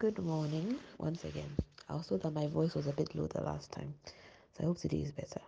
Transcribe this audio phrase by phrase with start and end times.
[0.00, 1.50] Good morning once again.
[1.86, 3.92] I told that my voice was a bit low the last time,
[4.56, 5.42] so I hope today is better.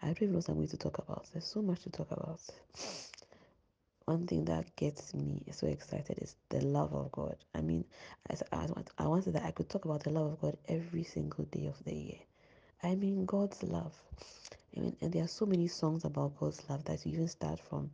[0.00, 1.26] I don't even know what I'm going to talk about.
[1.30, 2.40] There's so much to talk about.
[4.06, 7.36] One thing that gets me so excited is the love of God.
[7.54, 7.84] I mean,
[8.30, 8.66] I, I,
[8.96, 11.84] I wanted that I could talk about the love of God every single day of
[11.84, 12.18] the year.
[12.82, 13.92] I mean, God's love.
[14.74, 17.60] I mean, and there are so many songs about God's love that you even start
[17.60, 17.90] from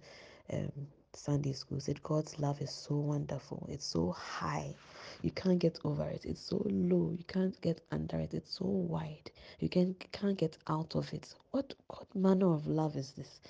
[0.52, 0.70] um,
[1.14, 1.80] Sunday school.
[1.80, 3.66] Said God's love is so wonderful.
[3.70, 4.74] It's so high.
[5.22, 6.24] You can't get over it.
[6.24, 7.14] It's so low.
[7.16, 8.34] You can't get under it.
[8.34, 9.30] It's so wide.
[9.60, 11.34] You can can't get out of it.
[11.50, 13.40] What what manner of love is this?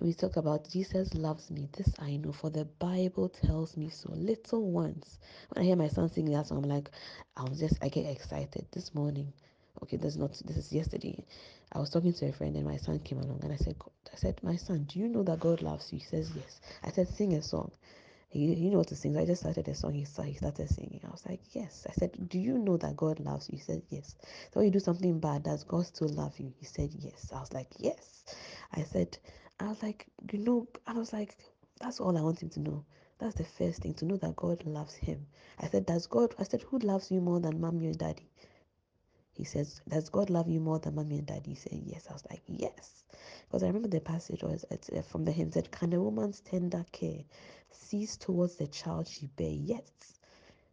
[0.00, 1.68] we talk about Jesus loves me.
[1.72, 4.10] This I know, for the Bible tells me so.
[4.12, 5.18] Little ones.
[5.50, 6.90] When I hear my son singing that song, I'm like,
[7.36, 8.66] I was just I get excited.
[8.72, 9.32] This morning,
[9.82, 11.24] okay, this is not this is yesterday.
[11.72, 13.76] I was talking to a friend and my son came along and I said,
[14.12, 15.98] I said, my son, do you know that God loves you?
[15.98, 16.60] He says yes.
[16.82, 17.72] I said, sing a song.
[18.28, 19.16] He, he knew what to sing.
[19.16, 19.92] I just started a song.
[19.92, 21.00] He, he started singing.
[21.06, 21.86] I was like, yes.
[21.88, 23.58] I said, do you know that God loves you?
[23.58, 24.16] He said, yes.
[24.52, 26.52] So when you do something bad, does God still love you?
[26.58, 27.30] He said, yes.
[27.34, 28.24] I was like, yes.
[28.72, 29.18] I said,
[29.60, 31.36] I was like, you know, I was like,
[31.80, 32.84] that's all I want him to know.
[33.18, 35.26] That's the first thing to know that God loves him.
[35.60, 38.28] I said, Does God, I said, who loves you more than mommy and daddy?
[39.34, 41.54] He says, Does God love you more than mommy and daddy?
[41.54, 42.06] Said, Yes.
[42.08, 43.04] I was like, Yes.
[43.46, 46.84] Because I remember the passage was uh, from the hymn said, Can a woman's tender
[46.92, 47.22] care
[47.70, 49.50] cease towards the child she bear?
[49.50, 49.90] Yet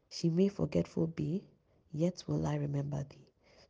[0.10, 1.44] she may forgetful be,
[1.92, 3.28] yet will I remember thee.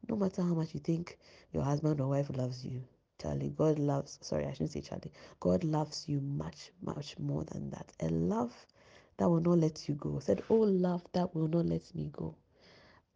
[0.10, 1.18] No matter how much you think
[1.54, 2.84] your husband or wife loves you,
[3.22, 7.70] Charlie, God loves, sorry, I shouldn't say Charlie, God loves you much, much more than
[7.70, 7.92] that.
[8.00, 8.52] A love
[9.18, 10.18] that will not let you go.
[10.20, 12.36] Said, Oh, love that will not let me go.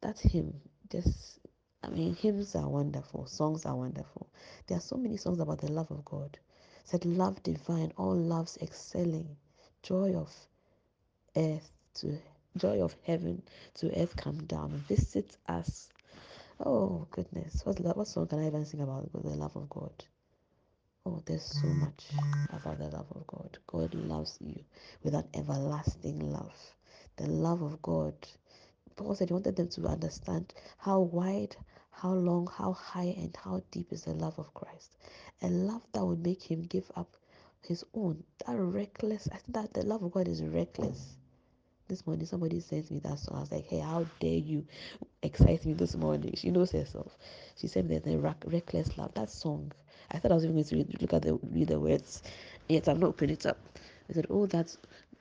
[0.01, 0.53] That's Him.
[0.91, 1.39] Just,
[1.85, 4.27] I mean, hymns are wonderful, songs are wonderful.
[4.67, 6.39] There are so many songs about the love of God.
[6.85, 9.37] Said, Love divine, all loves excelling,
[9.83, 10.33] joy of
[11.37, 12.19] earth to
[12.57, 13.43] joy of heaven
[13.75, 15.89] to earth come down, visit us
[16.59, 20.05] Oh goodness, what what song can I even sing about the love of God?
[21.05, 22.05] Oh, there's so much
[22.49, 23.57] about the love of God.
[23.67, 24.63] God loves you
[25.03, 26.55] with an everlasting love.
[27.17, 28.15] The love of God.
[28.95, 31.55] Paul said he wanted them to understand how wide,
[32.01, 34.97] how long, how high, and how deep is the love of Christ.
[35.41, 37.15] A love that would make him give up
[37.61, 38.23] his own.
[38.45, 39.27] That reckless.
[39.31, 41.17] I think that the love of God is reckless.
[41.87, 43.37] This morning, somebody sent me that song.
[43.37, 44.65] I was like, hey, how dare you
[45.21, 46.33] excite me this morning?
[46.35, 47.17] She knows herself.
[47.57, 49.13] She said there's a reckless love.
[49.13, 49.71] That song.
[50.11, 52.23] I thought I was even going to read, look at the read the words,
[52.67, 53.57] yet I've not opened it up.
[54.09, 54.77] I said, oh, that's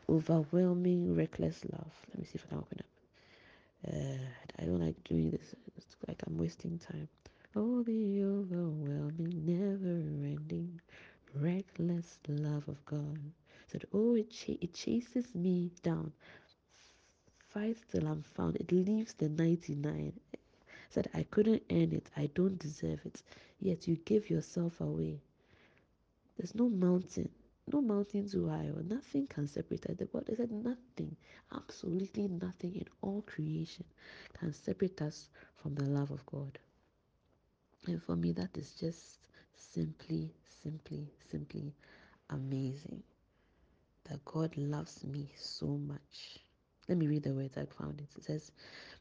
[0.09, 1.93] overwhelming, reckless love.
[2.11, 2.87] Let me see if I can open it.
[3.87, 4.19] Uh,
[4.59, 5.55] I don't like doing this.
[5.77, 7.09] It's like I'm wasting time.
[7.57, 10.81] Oh, the overwhelming, never-ending,
[11.35, 13.19] reckless love of God.
[13.67, 16.13] Said, oh, it, ch- it chases me down
[17.55, 18.57] fights till I'm found.
[18.57, 20.13] It leaves the 99.
[20.91, 22.11] Said, I couldn't earn it.
[22.17, 23.23] I don't deserve it.
[23.61, 25.21] Yet you give yourself away.
[26.37, 27.29] There's no mountain,
[27.73, 29.97] no mountain too high, or nothing can separate us.
[29.97, 31.17] The God said, nothing,
[31.55, 33.85] absolutely nothing in all creation
[34.39, 35.29] can separate us
[35.63, 36.59] from the love of God.
[37.87, 39.19] And for me, that is just
[39.57, 40.31] simply,
[40.63, 41.75] simply, simply
[42.31, 43.03] amazing
[44.09, 46.39] that God loves me so much.
[46.89, 48.01] Let me read the words I found.
[48.01, 48.53] It says,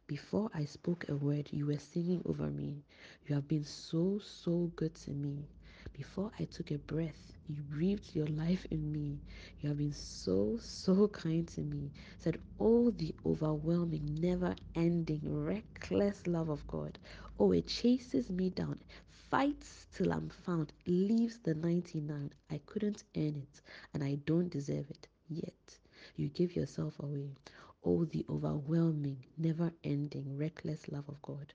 [0.07, 2.83] before I spoke a word, you were singing over me.
[3.27, 5.47] You have been so, so good to me.
[5.91, 9.19] Before I took a breath, you breathed your life in me.
[9.59, 11.91] You have been so, so kind to me.
[12.17, 16.97] Said, Oh, the overwhelming, never ending, reckless love of God.
[17.39, 18.79] Oh, it chases me down,
[19.09, 22.31] fights till I'm found, leaves the 99.
[22.49, 23.61] I couldn't earn it,
[23.93, 25.07] and I don't deserve it.
[25.27, 25.77] Yet,
[26.15, 27.35] you give yourself away.
[27.83, 31.53] Oh, the overwhelming, never ending, reckless love of God.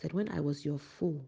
[0.00, 1.20] Said, when I was your foe,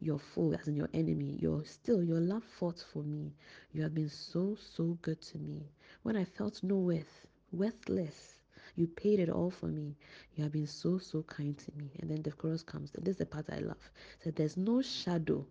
[0.00, 3.32] your foe, as in your enemy, you're still, your love fought for me.
[3.72, 5.70] You have been so, so good to me.
[6.02, 8.40] When I felt no worth, worthless,
[8.74, 9.96] you paid it all for me.
[10.34, 11.90] You have been so, so kind to me.
[12.00, 13.90] And then the chorus comes, this is the part I love.
[14.22, 15.46] Said, there's no shadow.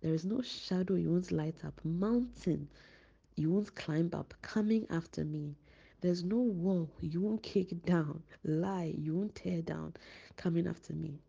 [0.00, 1.80] There is no shadow you won't light up.
[1.84, 2.68] Mountain
[3.36, 5.56] you won't climb up coming after me.
[6.00, 9.94] There's no wall you won't kick down, lie you won't tear down
[10.36, 11.20] coming after me.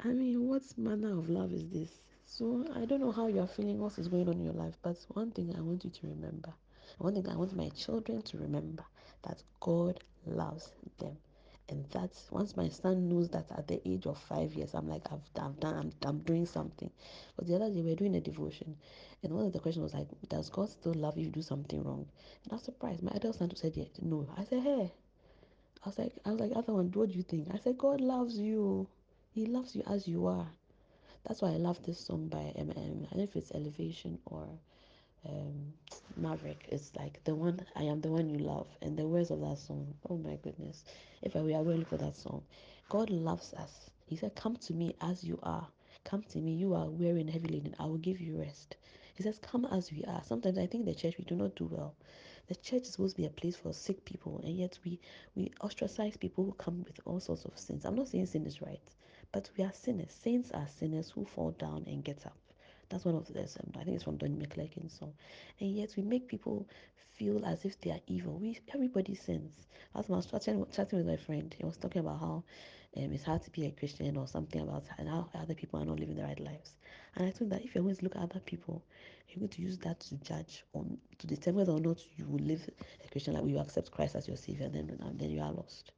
[0.00, 1.90] I mean, what manner of love is this?
[2.24, 4.96] So, I don't know how you're feeling, what is going on in your life, but
[5.08, 6.52] one thing I want you to remember,
[6.98, 8.84] one thing I want my children to remember,
[9.22, 11.16] that God loves them.
[11.68, 15.02] And that's once my son knows that at the age of five years, I'm like,
[15.10, 16.90] I've, I've done, I'm, I'm doing something.
[17.36, 18.76] But the other day, we were doing a devotion,
[19.22, 21.30] and one of the questions was like, Does God still love you?
[21.30, 22.06] Do something wrong?
[22.44, 23.02] And I was surprised.
[23.02, 24.28] My adult son said, Yeah, no.
[24.36, 24.92] I said, Hey,
[25.84, 27.48] I was like, I was like, other one, what do you think?
[27.52, 28.88] I said, God loves you.
[29.38, 30.48] He loves you as you are.
[31.24, 32.72] That's why I love this song by M.
[32.76, 33.06] M.
[33.06, 34.48] I don't know if it's Elevation or
[35.24, 35.74] um,
[36.16, 36.66] Maverick.
[36.72, 39.58] It's like the one I am the one you love, and the words of that
[39.58, 39.94] song.
[40.10, 40.82] Oh my goodness!
[41.22, 42.42] If I were look for that song,
[42.88, 43.90] God loves us.
[44.06, 45.68] He said, "Come to me as you are.
[46.02, 46.54] Come to me.
[46.54, 47.76] You are weary and heavy laden.
[47.78, 48.74] I will give you rest."
[49.14, 51.66] He says, "Come as we are." Sometimes I think the church we do not do
[51.66, 51.94] well.
[52.48, 54.98] The church is supposed to be a place for sick people, and yet we
[55.36, 57.84] we ostracize people who come with all sorts of sins.
[57.84, 58.80] I'm not saying sin is right,
[59.32, 60.12] but we are sinners.
[60.22, 62.36] Saints are sinners who fall down and get up.
[62.88, 65.12] That's one of the, um, I think it's from Don McClurkin's song.
[65.60, 66.66] And yet we make people
[67.16, 68.38] feel as if they are evil.
[68.38, 69.66] We everybody sins.
[69.94, 72.44] As I was chatting, chatting with my friend, he was talking about how
[72.96, 75.84] um, it's hard to be a Christian or something about and how other people are
[75.84, 76.76] not living the right lives.
[77.16, 78.82] And I think that if going to look at other people,
[79.28, 82.38] you're going to use that to judge on to determine whether or not you will
[82.40, 82.68] live
[83.04, 85.92] a Christian life, you accept Christ as your savior, then then you are lost.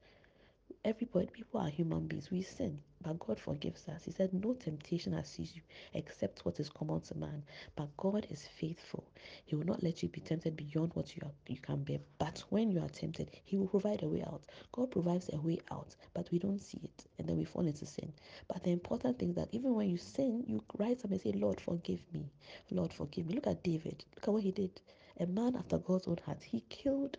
[0.84, 2.30] Everybody, people are human beings.
[2.30, 4.04] We sin, but God forgives us.
[4.04, 5.62] He said, No temptation has seized you
[5.94, 7.42] except what is common to man.
[7.76, 9.04] But God is faithful.
[9.44, 11.98] He will not let you be tempted beyond what you, are, you can bear.
[12.18, 14.42] But when you are tempted, He will provide a way out.
[14.72, 17.04] God provides a way out, but we don't see it.
[17.18, 18.12] And then we fall into sin.
[18.48, 21.32] But the important thing is that even when you sin, you rise up and say,
[21.32, 22.30] Lord, forgive me.
[22.70, 23.34] Lord, forgive me.
[23.34, 24.04] Look at David.
[24.16, 24.80] Look at what he did.
[25.18, 26.42] A man after God's own heart.
[26.42, 27.18] He killed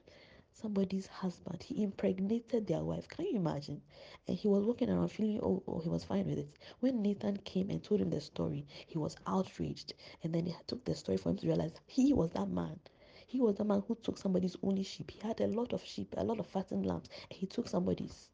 [0.53, 1.63] somebody's husband.
[1.63, 3.07] He impregnated their wife.
[3.07, 3.81] Can you imagine?
[4.27, 6.49] And he was walking around feeling, oh, oh, he was fine with it.
[6.79, 9.93] When Nathan came and told him the story, he was outraged.
[10.23, 12.79] And then he took the story for him to realize he was that man.
[13.27, 15.11] He was the man who took somebody's only sheep.
[15.11, 18.29] He had a lot of sheep, a lot of fattened lambs, and he took somebody's.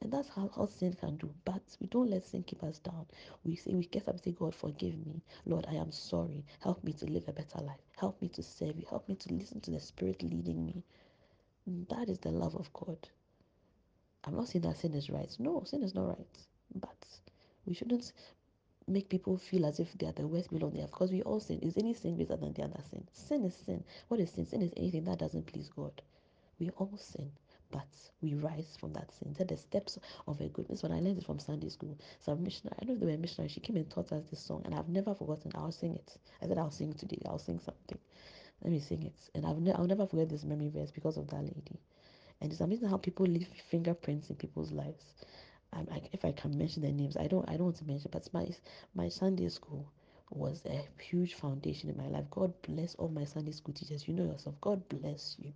[0.00, 1.34] And that's how, how sin can do.
[1.44, 3.06] But we don't let sin keep us down.
[3.42, 5.22] We say we get up and say, God, forgive me.
[5.44, 6.44] Lord, I am sorry.
[6.60, 7.80] Help me to live a better life.
[7.96, 8.86] Help me to serve you.
[8.88, 10.84] Help me to listen to the Spirit leading me.
[11.90, 12.98] That is the love of God.
[14.24, 15.34] I'm not saying that sin is right.
[15.38, 16.38] No, sin is not right.
[16.74, 17.06] But
[17.66, 18.12] we shouldn't
[18.86, 21.40] make people feel as if they are the worst people on earth because we all
[21.40, 21.60] sin.
[21.60, 23.06] Is any sin greater than the other sin?
[23.12, 23.84] Sin is sin.
[24.08, 24.46] What is sin?
[24.46, 26.02] Sin is anything that doesn't please God.
[26.58, 27.32] We all sin,
[27.70, 27.88] but
[28.22, 29.34] we rise from that sin.
[29.38, 30.82] That the steps of a goodness.
[30.82, 33.18] When I learned it from Sunday school, some missionary, I don't know if they were
[33.22, 35.52] missionary, she came and taught us this song, and I've never forgotten.
[35.54, 36.18] I'll sing it.
[36.42, 37.22] I said I'll sing today.
[37.26, 37.98] I'll sing something.
[38.62, 39.14] Let me sing it.
[39.34, 41.80] And I've ne- I'll never forget this memory verse because of that lady.
[42.40, 45.04] And it's amazing how people leave fingerprints in people's lives.
[45.72, 48.10] I'm like, if I can mention their names, I don't, I don't want to mention,
[48.12, 48.48] but my
[48.94, 49.86] my Sunday school
[50.30, 52.24] was a huge foundation in my life.
[52.30, 54.06] God bless all my Sunday school teachers.
[54.08, 54.56] You know yourself.
[54.60, 55.52] God bless you.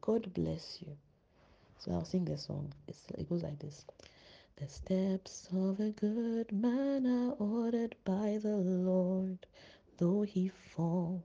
[0.00, 0.96] God bless you.
[1.78, 2.72] So I'll sing this song.
[2.88, 3.84] It's, it goes like this.
[4.56, 9.46] The steps of a good man are ordered by the Lord.
[9.98, 11.24] Though he fall,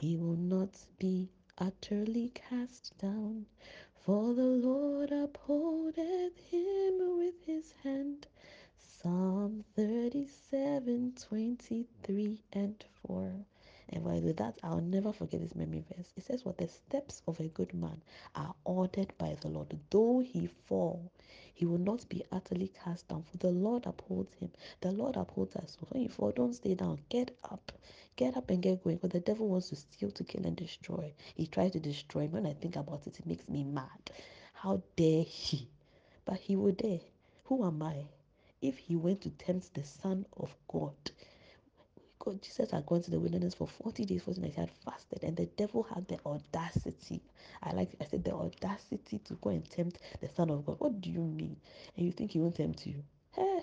[0.00, 3.44] he will not be utterly cast down.
[4.02, 8.26] For the Lord upholdeth him with his hand.
[8.78, 13.44] Psalm 37, 23 and 4.
[13.92, 16.12] And by that, I'll never forget this memory verse.
[16.16, 18.00] It says, What the steps of a good man
[18.36, 19.76] are ordered by the Lord.
[19.90, 21.10] Though he fall,
[21.54, 24.50] he will not be utterly cast down, for the Lord upholds him.
[24.80, 25.76] The Lord upholds us.
[25.78, 27.00] So when you fall, don't stay down.
[27.08, 27.72] Get up.
[28.16, 28.96] Get up and get going.
[28.96, 31.12] Because the devil wants to steal, to kill, and destroy.
[31.34, 32.28] He tries to destroy me.
[32.28, 34.10] When I think about it, it makes me mad.
[34.54, 35.68] How dare he?
[36.24, 37.00] But he will dare.
[37.44, 38.04] Who am I?
[38.62, 40.94] If he went to tempt the Son of God,
[42.20, 44.54] God, Jesus had gone to the wilderness for 40 days, 40 nights.
[44.54, 47.22] He had fasted, and the devil had the audacity.
[47.62, 50.76] I like, I said, the audacity to go and tempt the Son of God.
[50.78, 51.56] What do you mean?
[51.96, 53.02] And you think he won't tempt you?
[53.32, 53.60] Hey,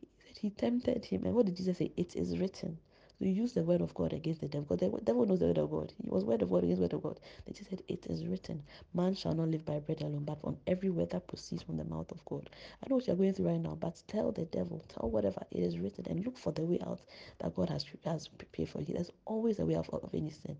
[0.00, 1.24] he said he tempted him.
[1.24, 1.92] And what did Jesus say?
[1.96, 2.78] It is written.
[3.20, 4.76] You use the word of God against the devil.
[4.76, 5.92] Because the devil knows the word of God.
[6.02, 7.20] He was word of God against word of God.
[7.46, 8.62] They just said, It is written.
[8.94, 11.84] Man shall not live by bread alone, but on every word that proceeds from the
[11.84, 12.50] mouth of God.
[12.84, 15.60] I know what you're going through right now, but tell the devil, tell whatever it
[15.62, 17.00] is written, and look for the way out
[17.40, 18.94] that God has, has prepared for you.
[18.94, 20.58] There's always a way out of any sin,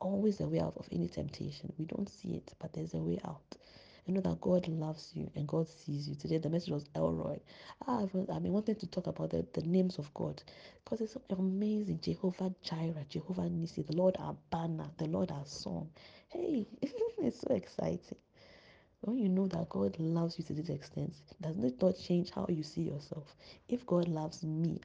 [0.00, 1.72] always a way out of any temptation.
[1.78, 3.56] We don't see it, but there's a way out.
[4.06, 6.14] You know that God loves you and God sees you.
[6.14, 7.40] Today, the message was El Roi.
[7.86, 10.42] Ah, I've, been wanting to talk about the, the names of God
[10.84, 12.00] because it's so amazing.
[12.02, 15.88] Jehovah Jireh, Jehovah Nissi, the Lord our banner, the Lord our song.
[16.28, 18.18] Hey, it's so exciting.
[19.00, 22.44] When you know that God loves you to this extent, does it not change how
[22.50, 23.34] you see yourself?
[23.68, 24.80] If God loves me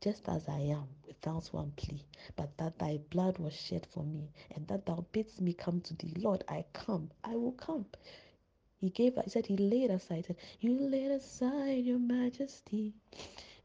[0.00, 2.04] just as I am, without one plea,
[2.36, 5.94] but that thy blood was shed for me, and that thou bidst me come to
[5.94, 7.86] thee, Lord, I come, I will come.
[8.82, 12.92] He gave, I said, He laid aside, said, You laid aside your majesty,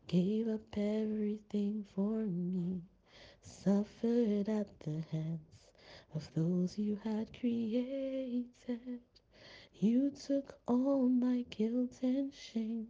[0.06, 2.84] gave up everything for me,
[3.42, 5.72] suffered at the hands
[6.14, 9.02] of those you had created.
[9.80, 12.90] You took all my guilt and shame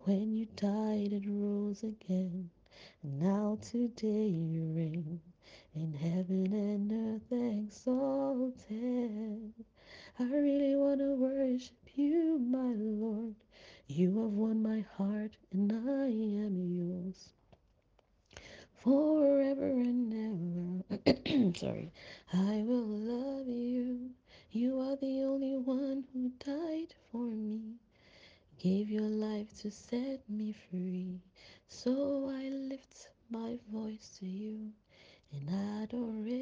[0.00, 2.50] when you died and rose again.
[3.02, 5.22] Now today you reign
[5.74, 8.52] in heaven and earth exalted.
[10.18, 13.34] I really want to worship you, my Lord.
[13.86, 17.32] You have won my heart and I am yours
[18.82, 21.52] forever and ever.
[21.58, 21.92] Sorry.
[22.32, 24.10] I will love you.
[24.50, 27.76] You are the only one who died for me.
[28.58, 31.20] Gave your life to set me free.
[31.68, 34.72] So I lift my voice to you
[35.32, 35.48] in
[35.82, 36.32] adoration.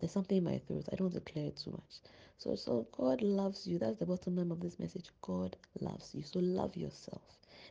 [0.00, 0.88] There's something in my throat.
[0.92, 2.00] I don't declare it too much.
[2.38, 3.78] So, so God loves you.
[3.78, 5.10] That's the bottom line of this message.
[5.22, 6.22] God loves you.
[6.22, 7.22] So love yourself.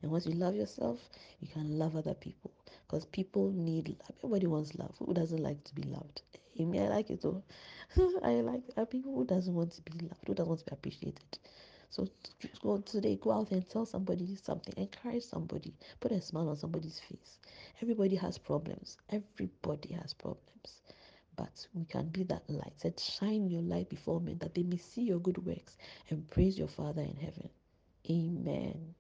[0.01, 0.99] And once you love yourself,
[1.41, 2.51] you can love other people.
[2.85, 4.11] Because people need love.
[4.23, 4.95] Everybody wants love.
[4.99, 6.21] Who doesn't like to be loved?
[6.53, 7.41] Hey, me, I like it too.
[8.23, 11.39] I like people who doesn't want to be loved, who doesn't want to be appreciated.
[11.89, 12.07] So
[12.61, 16.99] go today, go out and tell somebody something, encourage somebody, put a smile on somebody's
[16.99, 17.39] face.
[17.81, 18.97] Everybody has problems.
[19.09, 20.81] Everybody has problems.
[21.39, 22.73] But we can be that light.
[22.77, 25.77] Said, shine your light before men that they may see your good works
[26.09, 27.49] and praise your Father in heaven.
[28.11, 28.95] Amen.